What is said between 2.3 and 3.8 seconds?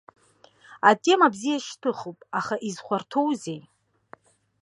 аха изхәарҭоузеи.